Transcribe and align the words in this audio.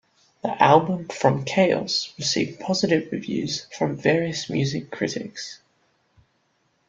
The 0.41 0.59
album 0.59 1.09
"From 1.09 1.45
Chaos" 1.45 2.11
received 2.17 2.59
positive 2.59 3.11
reviews 3.11 3.65
from 3.65 3.95
various 3.95 4.49
music 4.49 4.89
critics. 4.89 5.59